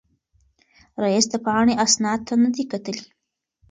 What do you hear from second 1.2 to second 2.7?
د پاڼې اسناد نه دي